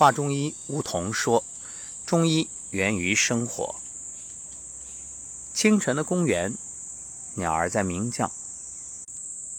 [0.00, 1.44] 华中医吴桐说
[2.06, 3.74] ：“中医源于生活。
[5.52, 6.56] 清晨的公园，
[7.34, 8.32] 鸟儿在鸣叫，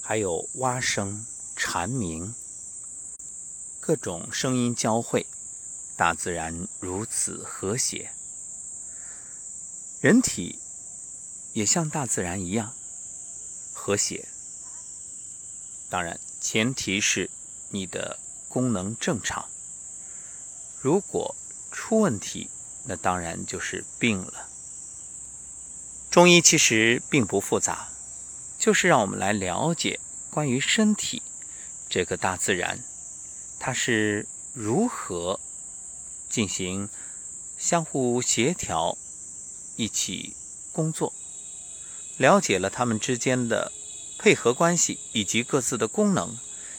[0.00, 2.34] 还有蛙声、蝉鸣，
[3.80, 5.26] 各种声音交汇，
[5.94, 8.10] 大自然如此和谐。
[10.00, 10.58] 人体
[11.52, 12.72] 也像大自然一样
[13.74, 14.26] 和谐。
[15.90, 17.28] 当然，前提是
[17.68, 18.18] 你的
[18.48, 19.46] 功能正常。”
[20.80, 21.36] 如果
[21.70, 22.48] 出问题，
[22.84, 24.48] 那当然就是病了。
[26.10, 27.90] 中医其实并不复杂，
[28.58, 31.22] 就是让我们来了解关于身体
[31.88, 32.82] 这个大自然，
[33.58, 35.38] 它是如何
[36.28, 36.88] 进行
[37.58, 38.96] 相互协调、
[39.76, 40.34] 一起
[40.72, 41.12] 工作。
[42.16, 43.70] 了解了它们之间的
[44.18, 46.38] 配合关系以及各自的功能，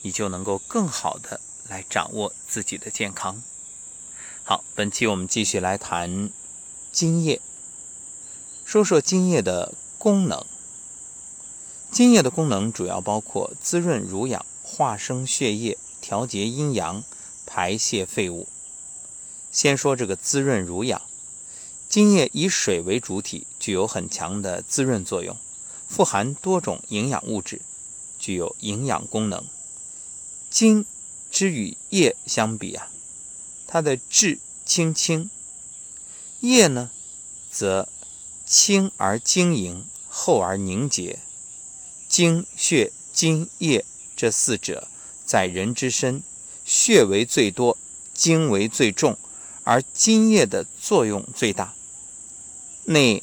[0.00, 3.42] 你就能够更好的来掌握自己的健康。
[4.44, 6.28] 好，本期我们继续来谈
[6.90, 7.40] 津液，
[8.64, 10.44] 说说津液的功能。
[11.92, 17.04] 津液的功能主要包括滋润濡养、化生血液、调节阴阳、
[17.46, 18.48] 排泄废物。
[19.52, 21.00] 先说这个滋润濡养，
[21.88, 25.36] 津液以水为主体，具有很强的滋润作用，
[25.86, 27.62] 富含多种营养物质，
[28.18, 29.44] 具有营养功能。
[30.50, 30.84] 津
[31.30, 32.88] 之与液相比啊。
[33.72, 35.30] 它的质轻轻，
[36.40, 36.90] 液呢，
[37.50, 37.88] 则
[38.44, 41.20] 轻而晶莹，厚而凝结。
[42.06, 44.88] 精血津液这四者，
[45.24, 46.22] 在人之身，
[46.66, 47.78] 血为最多，
[48.12, 49.16] 精为最重，
[49.64, 51.72] 而津液的作用最大。
[52.84, 53.22] 内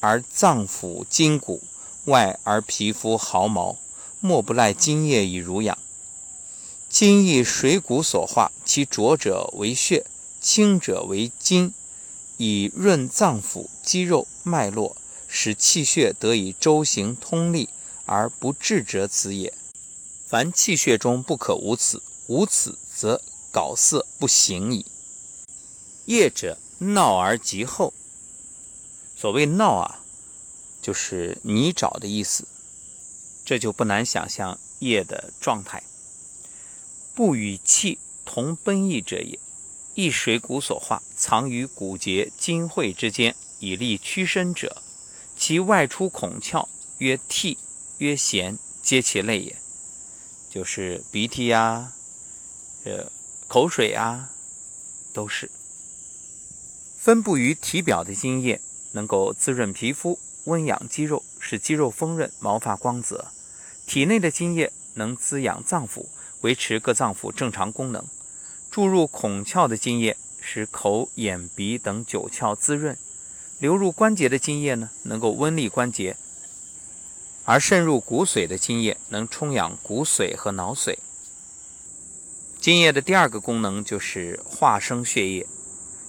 [0.00, 1.62] 而脏腑筋骨，
[2.06, 3.76] 外而皮肤毫毛，
[4.18, 5.78] 莫不赖津液以濡养。
[6.94, 10.06] 津液水谷所化，其浊者为血，
[10.40, 11.74] 清者为筋，
[12.36, 17.68] 以润脏腑、肌肉、脉络，使气血得以周行通利，
[18.06, 19.52] 而不滞者此也。
[20.24, 23.20] 凡气血中不可无此，无此则
[23.52, 24.86] 槁色不行矣。
[26.04, 27.92] 液者，闹而极厚。
[29.16, 29.98] 所谓闹啊，
[30.80, 32.46] 就是泥沼的意思。
[33.44, 35.82] 这就不难想象液的状态。
[37.14, 39.38] 不与气同奔逸者也，
[39.94, 44.82] 亦水谷所化，藏于骨节筋会之间，以利屈伸者。
[45.36, 47.58] 其外出孔窍，曰涕，
[47.98, 49.56] 曰涎，皆其类也。
[50.50, 51.92] 就是鼻涕呀，
[52.84, 53.10] 呃，
[53.46, 54.30] 口水啊，
[55.12, 55.50] 都是。
[56.98, 58.60] 分布于体表的津液，
[58.92, 63.32] 能够滋润皮肤，温养肌肉，使肌肉丰润，毛发光泽。
[63.86, 66.06] 体内的津液能滋养脏腑。
[66.44, 68.04] 维持各脏腑正常功能，
[68.70, 72.94] 注入孔窍的津液使口、眼、鼻等九窍滋润；
[73.58, 76.16] 流入关节的津液呢，能够温利关节；
[77.46, 80.98] 而渗入骨髓的津液能充养骨髓和脑髓。
[82.60, 85.46] 津液的第二个功能就是化生血液，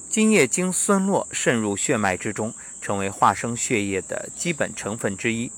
[0.09, 5.49] 津液经孙络渗入血脉之中，成为化生血液的基本成分之一。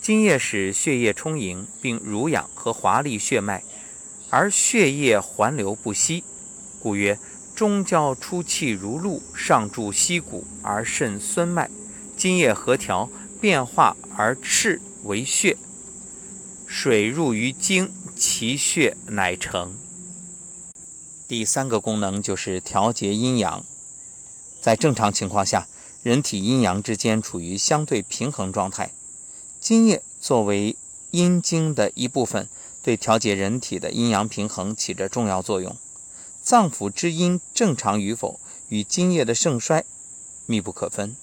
[0.00, 3.62] 津液使血液充盈，并濡养和华丽血脉。
[4.30, 6.22] 而血液环流不息，
[6.80, 7.18] 故曰：
[7.54, 11.68] 中焦出气如露，上注溪谷而渗孙脉，
[12.16, 15.56] 津液合调，变化而赤为血。
[16.66, 19.74] 水入于精，其血乃成。
[21.26, 23.64] 第三个功能就是调节阴阳。
[24.60, 25.66] 在正常情况下，
[26.04, 28.92] 人体阴阳之间处于相对平衡状态，
[29.58, 30.76] 津液作为
[31.10, 32.48] 阴经的一部分。
[32.82, 35.76] 对调节人体的阴阳平衡起着重要作用。
[36.42, 39.84] 脏腑之阴正常与否，与津液的盛衰
[40.46, 41.14] 密不可分。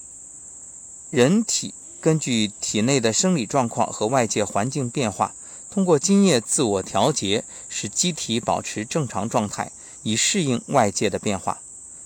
[1.09, 5.33] 人体根据体内的生理状况和外界环境变化，
[5.71, 9.71] 通过津液自我调节，使机体保持正常状态，
[10.03, 11.59] 以适应外界的变化。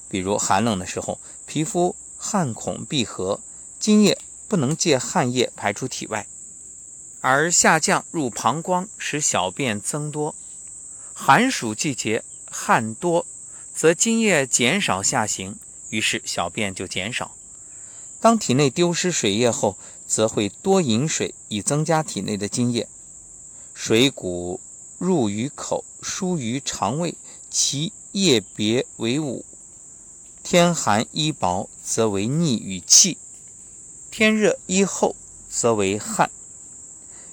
[0.08, 3.42] 比如寒冷的时候，皮肤汗孔闭合，
[3.80, 4.18] 津液
[4.48, 6.28] 不能借汗液排出体外。
[7.22, 10.36] 而下降入膀胱，使小便增多。
[11.14, 13.28] 寒暑季节汗多，
[13.74, 15.58] 则津液减少下行，
[15.90, 17.36] 于是小便就减少。
[18.20, 19.78] 当体内丢失水液后，
[20.08, 22.88] 则会多饮水，以增加体内的津液。
[23.74, 24.60] 水谷
[24.98, 27.16] 入于口，输于肠胃，
[27.50, 29.46] 其液别为五。
[30.44, 33.18] 天寒衣薄，则为逆与气；
[34.10, 35.16] 天热衣厚，
[35.48, 36.32] 则为汗。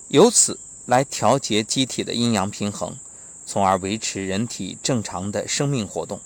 [0.08, 2.96] 由此来调节机体的阴阳平衡，
[3.44, 6.19] 从而维持人体正常的生命活动。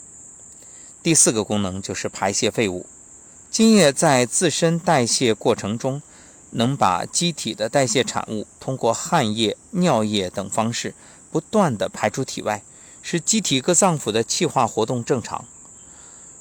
[1.03, 2.87] 第四个功能就是排泄废物。
[3.51, 6.01] 津液在自身代谢过程中，
[6.53, 10.95] 能把机体的代谢产物通过汗液、尿液等方式
[11.33, 12.63] 不断地排出体外，
[13.03, 15.45] 使机体各脏腑的气化活动正常。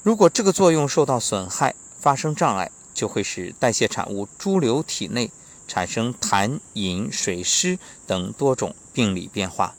[0.04, 5.32] 如果这个作用受到损害，发生障碍，就会使代谢产物潴留体内，
[5.72, 9.74] 产生痰饮水湿等多种病理变化。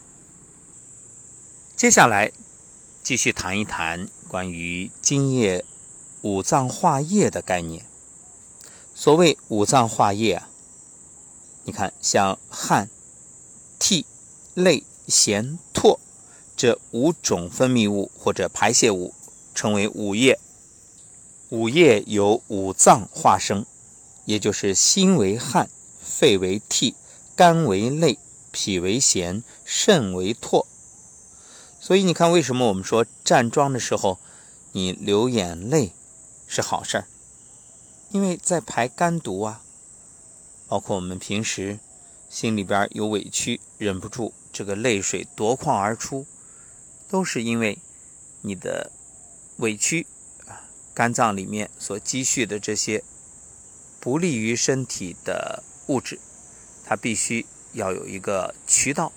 [1.78, 2.31] 接下来，
[3.04, 5.63] 继续谈一谈关于津液
[6.24, 7.86] 五脏化液的概念。
[8.95, 10.50] 所谓五脏化液啊，
[11.63, 12.89] 你看像汗、
[13.78, 14.07] 涕、
[14.56, 16.00] 泪、涎、唾
[16.57, 19.13] 这五种分泌物或者排泄物，
[19.54, 20.39] 称为五液。
[21.50, 23.63] 五液由五脏化生，
[24.25, 25.69] 也就是心为汗，
[26.03, 26.95] 肺为涕，
[27.35, 28.19] 肝为泪，
[28.51, 30.65] 脾为涎，肾为唾。
[31.79, 34.19] 所以你看，为什么我们说站桩的时候
[34.73, 35.91] 你流眼泪
[36.47, 37.07] 是好事儿？
[38.11, 39.61] 因为在排肝毒啊。
[40.67, 41.77] 包括我们平时
[42.29, 46.25] 心里边有委屈，忍不住这个泪水夺眶而出，
[47.07, 47.77] 都是因为
[48.41, 48.91] 你的
[49.57, 50.07] 委屈。
[50.95, 53.03] 肝脏里面所积蓄的这些
[54.00, 56.19] 不利于身体的物质，
[56.85, 59.12] 它必须要有一个渠道。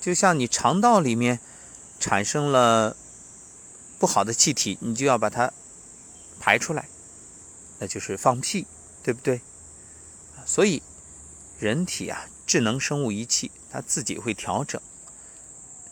[0.00, 1.38] 就像你肠道里面
[2.00, 2.96] 产生了
[3.98, 5.52] 不好的气体，你就要把它
[6.40, 6.88] 排出来，
[7.78, 8.66] 那就是放屁，
[9.02, 9.40] 对不对？
[10.44, 10.82] 所以
[11.58, 14.80] 人体啊，智能生物仪器它自己会调整。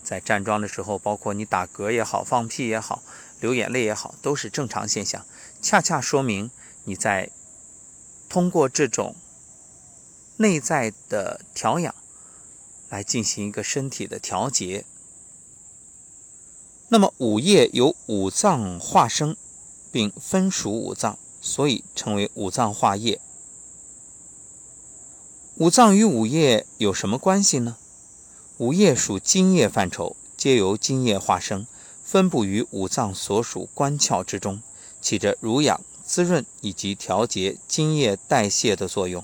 [0.03, 3.03] 在站桩的时候，包括你打嗝也好，放屁也好。
[3.39, 5.25] 流眼泪也好，都是正常现象，
[5.63, 6.51] 恰恰说明
[6.85, 7.31] 你在
[8.29, 9.17] 通过这种
[10.41, 11.95] 内在的调养
[12.89, 14.87] 来进行一个身体的调节。
[16.89, 19.37] 那么五液由五脏化生，
[19.93, 23.21] 并分属五脏，所以称为五脏化液。
[25.57, 27.77] 五脏与五液有什么关系呢？
[28.57, 31.67] 五液属津液范畴，皆由津液化生。
[32.03, 34.63] 分布于五脏所属官窍之中，
[35.03, 39.23] 起着濡养、滋润以及调节津液代谢的作用。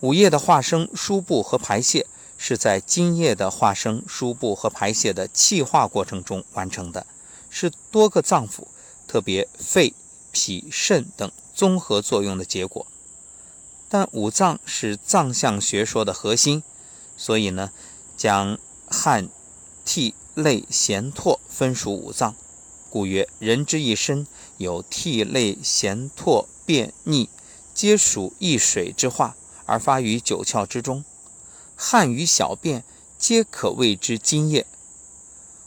[0.00, 2.06] 五液的化生、输布和排泄，
[2.36, 7.06] 是在津液的化生、输布和排泄的气化过程中完成的，
[7.50, 8.66] 是多个脏腑，
[9.06, 9.94] 特别肺、
[10.32, 12.86] 脾、肾等综合作用的结果。
[13.88, 16.62] 但五脏是脏象学说的核心，
[17.16, 17.70] 所以呢，
[18.16, 18.58] 将
[18.88, 19.28] 汗、
[19.84, 20.14] 涕。
[20.36, 22.36] 泪涎唾分属五脏，
[22.90, 24.26] 故曰：人之一身
[24.58, 27.28] 有涕泪涎唾便溺，
[27.72, 29.34] 皆属一水之化，
[29.66, 31.04] 而发于九窍之中。
[31.76, 32.82] 汗与小便
[33.18, 34.66] 皆可谓之津液。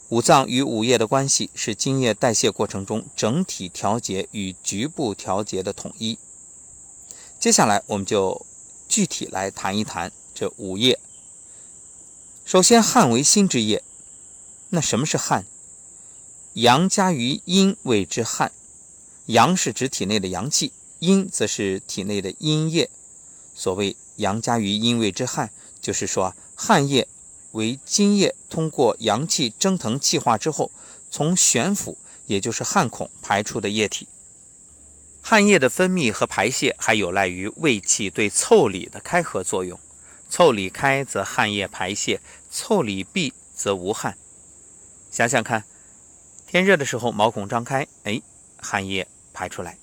[0.08, 6.18] 五脏与五液的关系是津液代谢过程中整体调节与局部调节的统一。
[7.38, 8.44] 接下来，我们就
[8.88, 10.98] 具体来谈一谈这五液。
[12.44, 13.84] 首先，汗为心之液。
[14.70, 15.46] 那什么是汗？
[16.54, 18.50] 阳加于阴谓之汗。
[19.26, 22.90] 阳是指体内的阳气，阴则是体内的阴液。
[23.60, 25.52] 所谓阳加于阴谓之汗，
[25.82, 27.06] 就是说汗液
[27.50, 30.72] 为津液通过阳气蒸腾气化之后，
[31.10, 34.08] 从悬浮也就是汗孔排出的液体。
[35.20, 39.78] 汗液的分泌和排泄还有赖于胃气对腠理的开合作用。
[40.30, 44.16] 腠理开则汗液排泄，腠理闭则无汗。
[45.10, 45.64] 想想看，
[46.46, 48.22] 天热的时候毛孔张开，哎，
[48.56, 49.76] 汗液排出来。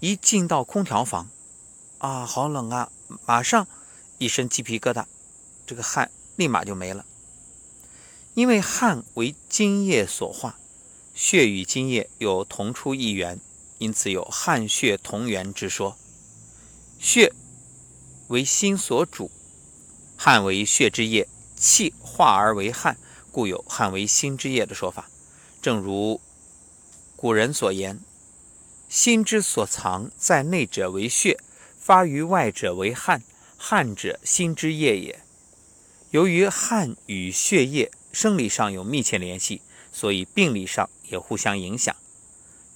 [0.00, 1.30] 一进到空调房，
[1.98, 2.90] 啊，好冷啊，
[3.26, 3.66] 马上
[4.18, 5.04] 一身鸡皮疙瘩，
[5.66, 7.04] 这个汗立马就没了。
[8.34, 10.58] 因为汗为津液所化，
[11.12, 13.40] 血与津液有同出一源，
[13.78, 15.96] 因此有汗血同源之说。
[17.00, 17.32] 血
[18.28, 19.30] 为心所主，
[20.16, 22.96] 汗为血之液，气化而为汗。
[23.30, 25.08] 故有“汗为心之液”的说法，
[25.62, 26.20] 正如
[27.14, 28.00] 古人所言
[28.88, 31.38] ：“心之所藏，在内者为血，
[31.88, 33.22] 发于外者为汗。
[33.56, 35.20] 汗者，心之液也。”
[36.12, 41.96] 由于汗与血液生理上有密切联系，所以病理上也互相影响。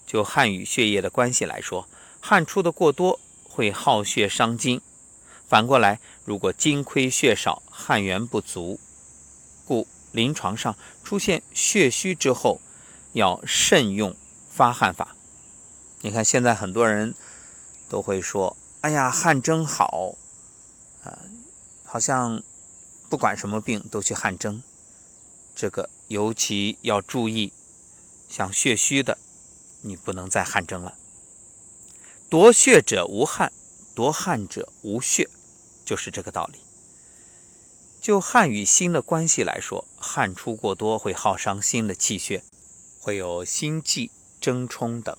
[0.07, 1.87] 就汗与血液的关系来说，
[2.21, 4.79] 汗出的过多会耗血伤筋；
[5.47, 8.81] 反过来，如果筋亏血少，汗源不足，
[9.67, 9.87] 故。
[10.13, 12.63] 临床上出现血虚之后，
[13.13, 14.17] 要慎用
[14.49, 15.15] 发汗法。
[16.01, 17.15] 你看现在很多人
[17.91, 20.17] 都会说：“哎呀，汗蒸好
[21.05, 21.19] 啊，
[21.85, 22.43] 好像
[23.09, 24.63] 不管什么病都去汗蒸。”
[25.55, 27.53] 这个尤其要注意，
[28.29, 29.19] 像血虚的，
[29.83, 30.97] 你不能再汗蒸了。
[32.29, 33.53] 夺血者无汗，
[33.95, 35.29] 夺汗者无血，
[35.85, 36.59] 就是这个道理。
[38.01, 42.43] 就汗与心的关系来说，汗出过多会耗伤心的气血，
[42.99, 44.11] 会有心悸、
[44.41, 45.17] 怔冲等。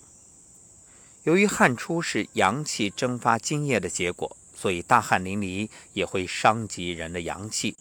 [1.23, 7.77] 由于汗出是阳气蒸发津液的结果，所以大汗淋漓也会伤及人的阳气，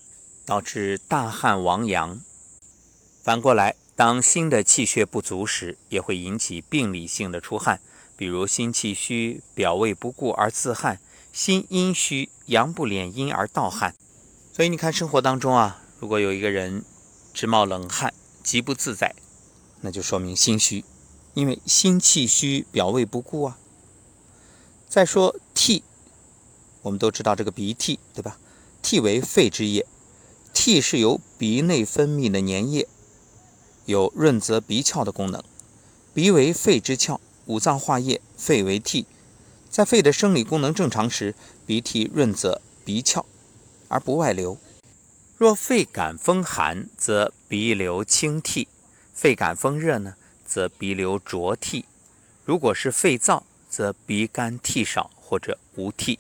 [0.47, 2.21] 导致大汗亡阳。
[3.25, 7.81] 反过来，当心的气血不足时，也会引起病理性的出汗，
[8.17, 10.99] 比如心气虚、表胃不顾而自汗；
[11.33, 13.93] 心阴虚、阳不敛阴而盗汗。
[14.53, 16.85] 所以你看，生活当中啊，如果有一个人
[17.35, 19.17] 直冒冷汗、极不自在，
[19.81, 20.85] 那就说明心虚，
[21.35, 23.59] 因为心气虚、表胃不顾啊。
[24.89, 25.83] 再说涕，
[26.83, 28.39] 我们都知道这个鼻涕，对吧？
[28.83, 29.87] 涕为肺之液，
[30.53, 32.89] 涕是由鼻内分泌的粘液，
[33.87, 35.43] 有润泽鼻窍的功能。
[36.13, 39.07] 鼻为肺之窍，五脏化液，肺为涕。
[39.71, 41.35] 在肺的生理功能正常时，
[41.65, 43.25] 鼻涕润泽鼻窍。
[43.89, 44.57] 而不外流。
[45.37, 48.69] 若肺感风寒，则鼻流清涕；
[49.13, 50.15] 肺感风热呢，
[50.53, 51.87] 则鼻流浊涕。
[52.45, 56.19] 如果是肺燥，则鼻干涕少或者无涕。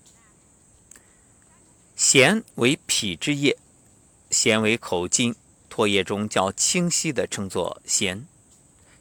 [1.99, 3.59] 涎为脾之液，
[4.31, 5.35] 涎为口津，
[5.69, 8.23] 唾液中较清晰的称作涎。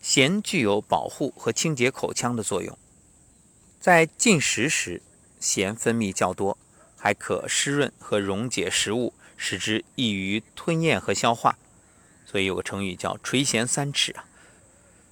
[0.04, 2.78] 涎具有保护和清洁口腔的作用。
[3.80, 5.02] 在进食时，
[5.40, 6.58] 涎分泌较多。
[6.98, 11.58] 还可湿润和溶解食物，使之易于吞咽和消化。
[12.26, 14.26] 所以有个成语叫“垂涎三尺”啊。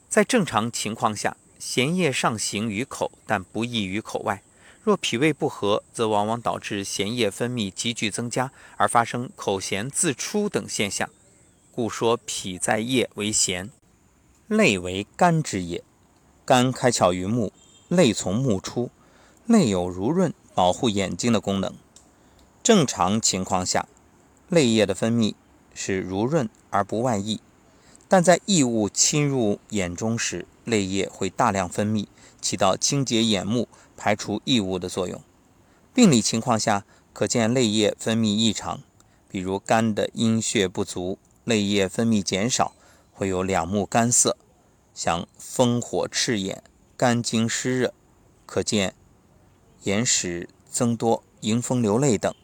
[0.10, 4.42] 在正常情况下，涎液上行于口，但不易于口外。
[4.84, 11.10] 若脾胃不和，则往往导致涎液分泌急剧增加，而发生口涎自出等现象。
[11.72, 13.70] 故说脾在液为涎，
[14.48, 15.84] 泪为肝之液。
[16.44, 17.54] 肝开窍于目，
[17.88, 18.90] 泪从目出，
[19.46, 20.34] 泪有濡润。
[20.56, 21.74] 保护眼睛的功能。
[22.62, 23.88] 正常情况下，
[24.50, 25.36] 泪液的分泌
[25.74, 27.40] 是濡润而不外溢，
[28.10, 32.08] 但在异物侵入眼中时，泪液会大量分泌，
[32.42, 35.22] 起到清洁眼目、排除异物的作用。
[35.94, 38.82] 病理情况下，可见泪液分泌异常，
[39.30, 42.74] 比如肝的阴血不足，泪液分泌减少，
[43.14, 44.36] 会有两目干涩，
[44.94, 46.64] 像风火赤眼、
[46.98, 47.94] 肝经湿热，
[48.46, 48.96] 可见。
[49.84, 52.36] 眼屎增多、迎风流泪等。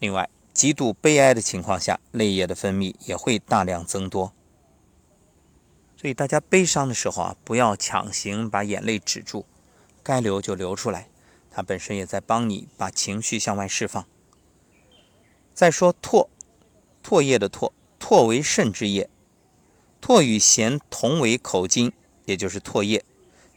[0.00, 4.32] 另外，极度悲哀的情况下，泪液的分泌也会大量增多。
[5.96, 9.46] 所以，大家悲伤的时候啊，不要强行把眼泪止住，
[10.02, 11.08] 该流就流出来，
[11.48, 14.04] 它本身也在帮你把情绪向外释放。
[15.54, 16.26] 再说唾，
[17.04, 19.08] 唾液的唾，唾为肾之液，
[20.02, 21.92] 唾与涎同为口津，
[22.24, 23.04] 也就是唾液，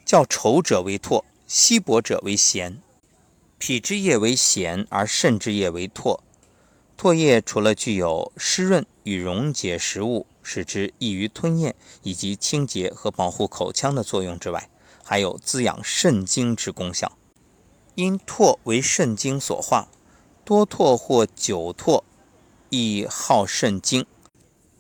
[0.06, 1.24] 较稠者为唾。
[1.48, 2.76] 稀薄者为涎，
[3.58, 6.20] 脾之液为涎，而肾之液为唾。
[7.02, 14.70] 唾液除了具有湿润与溶解食物，使之易于吞咽，以及清洁和保护口腔的作用之外，
[15.04, 17.18] 还有滋养肾精之功效。
[17.96, 19.90] 因唾为肾精所化，
[20.46, 22.04] 多唾或久唾，
[22.70, 24.06] 易耗肾精。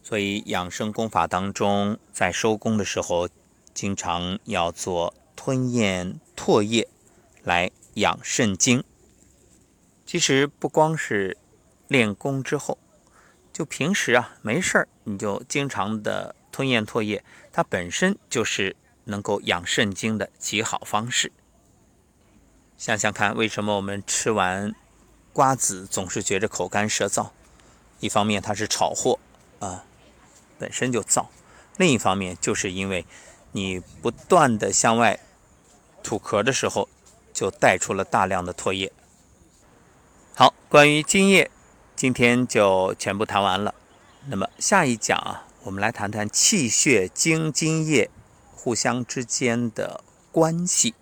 [0.04, 3.28] 所以养生功法当中，在收功的时候，
[3.74, 5.16] 经常要做。
[5.36, 6.88] 吞咽唾液
[7.42, 8.84] 来养肾精。
[10.06, 11.36] 其实不光是
[11.92, 12.78] 练功之后，
[13.52, 17.22] 就平时啊没事儿，你就经常的吞咽唾液，
[17.52, 21.34] 它本身就是能够养肾精的极好方式。
[22.78, 24.74] 想想看，为什么我们吃完
[25.34, 27.32] 瓜子总是觉着口干舌燥？
[28.00, 29.20] 一方面它是炒货
[29.60, 29.84] 啊，
[30.58, 31.26] 本身就燥；
[31.76, 33.06] 另一方面就是因为
[33.52, 35.20] 你不断的向外。
[36.02, 36.88] 吐壳的时候，
[37.34, 38.92] 就带出了大量的唾液。
[40.34, 41.52] 好，关于津液，
[42.02, 43.76] 今天就全部谈完了。
[44.26, 48.10] 那么下一讲啊，我们来谈谈气血精津液
[48.56, 50.96] 互相之间的关系。